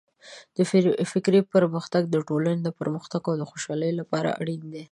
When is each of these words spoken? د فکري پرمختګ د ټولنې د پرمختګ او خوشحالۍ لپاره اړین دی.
د 0.57 0.57
فکري 1.11 1.41
پرمختګ 1.53 2.03
د 2.09 2.15
ټولنې 2.27 2.61
د 2.63 2.69
پرمختګ 2.79 3.21
او 3.29 3.47
خوشحالۍ 3.51 3.91
لپاره 3.99 4.29
اړین 4.41 4.63
دی. 4.73 4.83